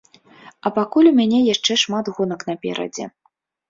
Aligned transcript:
А 0.65 0.71
пакуль 0.77 1.11
у 1.11 1.13
мяне 1.21 1.43
яшчэ 1.53 1.73
шмат 1.85 2.05
гонак 2.19 2.41
наперадзе. 2.53 3.03